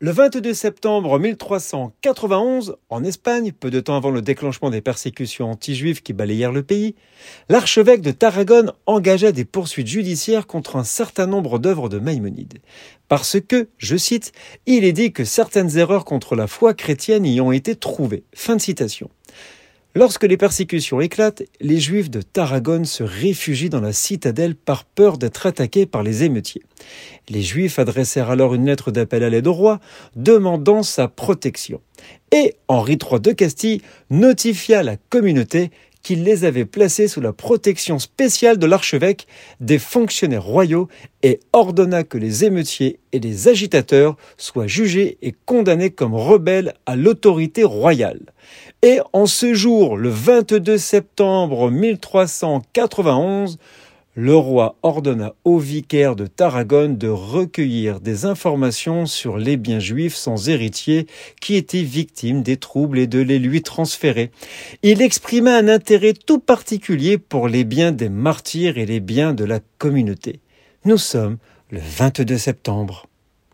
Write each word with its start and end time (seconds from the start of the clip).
Le 0.00 0.12
22 0.12 0.54
septembre 0.54 1.18
1391, 1.18 2.76
en 2.88 3.02
Espagne, 3.02 3.50
peu 3.50 3.68
de 3.68 3.80
temps 3.80 3.96
avant 3.96 4.12
le 4.12 4.22
déclenchement 4.22 4.70
des 4.70 4.80
persécutions 4.80 5.50
anti-juives 5.50 6.02
qui 6.02 6.12
balayèrent 6.12 6.52
le 6.52 6.62
pays, 6.62 6.94
l'archevêque 7.48 8.00
de 8.00 8.12
Tarragone 8.12 8.70
engagea 8.86 9.32
des 9.32 9.44
poursuites 9.44 9.88
judiciaires 9.88 10.46
contre 10.46 10.76
un 10.76 10.84
certain 10.84 11.26
nombre 11.26 11.58
d'œuvres 11.58 11.88
de 11.88 11.98
Maïmonide. 11.98 12.60
Parce 13.08 13.40
que, 13.40 13.70
je 13.76 13.96
cite, 13.96 14.30
il 14.66 14.84
est 14.84 14.92
dit 14.92 15.12
que 15.12 15.24
certaines 15.24 15.76
erreurs 15.78 16.04
contre 16.04 16.36
la 16.36 16.46
foi 16.46 16.74
chrétienne 16.74 17.26
y 17.26 17.40
ont 17.40 17.50
été 17.50 17.74
trouvées. 17.74 18.22
Fin 18.32 18.54
de 18.54 18.60
citation. 18.60 19.10
Lorsque 19.94 20.24
les 20.24 20.36
persécutions 20.36 21.00
éclatent, 21.00 21.42
les 21.60 21.80
Juifs 21.80 22.10
de 22.10 22.20
Tarragone 22.20 22.84
se 22.84 23.02
réfugient 23.02 23.70
dans 23.70 23.80
la 23.80 23.94
citadelle 23.94 24.54
par 24.54 24.84
peur 24.84 25.16
d'être 25.16 25.46
attaqués 25.46 25.86
par 25.86 26.02
les 26.02 26.24
émeutiers. 26.24 26.62
Les 27.30 27.40
Juifs 27.40 27.78
adressèrent 27.78 28.30
alors 28.30 28.54
une 28.54 28.66
lettre 28.66 28.90
d'appel 28.90 29.24
à 29.24 29.30
l'aide 29.30 29.46
au 29.46 29.54
roi, 29.54 29.80
demandant 30.14 30.82
sa 30.82 31.08
protection. 31.08 31.80
Et 32.32 32.54
Henri 32.68 32.98
III 33.02 33.18
de 33.18 33.32
Castille 33.32 33.80
notifia 34.10 34.82
la 34.82 34.96
communauté 34.96 35.70
qu'il 36.08 36.24
les 36.24 36.46
avait 36.46 36.64
placés 36.64 37.06
sous 37.06 37.20
la 37.20 37.34
protection 37.34 37.98
spéciale 37.98 38.56
de 38.56 38.64
l'archevêque, 38.64 39.26
des 39.60 39.78
fonctionnaires 39.78 40.42
royaux, 40.42 40.88
et 41.22 41.38
ordonna 41.52 42.02
que 42.02 42.16
les 42.16 42.46
émeutiers 42.46 42.98
et 43.12 43.18
les 43.18 43.46
agitateurs 43.48 44.16
soient 44.38 44.66
jugés 44.66 45.18
et 45.20 45.34
condamnés 45.44 45.90
comme 45.90 46.14
rebelles 46.14 46.72
à 46.86 46.96
l'autorité 46.96 47.62
royale. 47.62 48.32
Et 48.80 49.00
en 49.12 49.26
ce 49.26 49.52
jour, 49.52 49.98
le 49.98 50.08
22 50.08 50.78
septembre 50.78 51.70
1391, 51.70 53.58
le 54.20 54.34
roi 54.34 54.74
ordonna 54.82 55.36
au 55.44 55.58
vicaire 55.58 56.16
de 56.16 56.26
Tarragone 56.26 56.98
de 56.98 57.06
recueillir 57.06 58.00
des 58.00 58.24
informations 58.24 59.06
sur 59.06 59.38
les 59.38 59.56
biens 59.56 59.78
juifs 59.78 60.16
sans 60.16 60.48
héritier 60.48 61.06
qui 61.40 61.54
étaient 61.54 61.84
victimes 61.84 62.42
des 62.42 62.56
troubles 62.56 62.98
et 62.98 63.06
de 63.06 63.20
les 63.20 63.38
lui 63.38 63.62
transférer. 63.62 64.32
Il 64.82 65.02
exprima 65.02 65.56
un 65.56 65.68
intérêt 65.68 66.14
tout 66.14 66.40
particulier 66.40 67.16
pour 67.16 67.46
les 67.46 67.62
biens 67.62 67.92
des 67.92 68.08
martyrs 68.08 68.76
et 68.76 68.86
les 68.86 68.98
biens 68.98 69.34
de 69.34 69.44
la 69.44 69.60
communauté. 69.78 70.40
Nous 70.84 70.98
sommes 70.98 71.38
le 71.70 71.78
22 71.78 72.38
septembre. 72.38 73.07